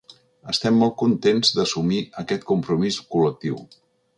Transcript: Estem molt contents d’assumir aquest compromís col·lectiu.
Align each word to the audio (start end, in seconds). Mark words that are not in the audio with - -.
Estem 0.53 0.79
molt 0.83 0.95
contents 1.01 1.53
d’assumir 1.57 2.01
aquest 2.23 2.49
compromís 2.53 2.99
col·lectiu. 3.17 3.63